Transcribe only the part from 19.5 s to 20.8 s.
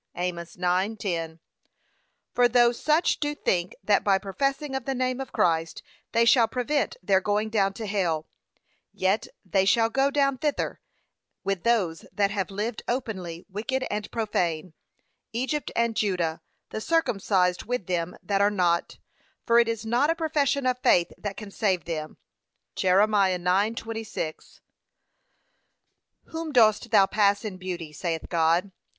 it is not a profession of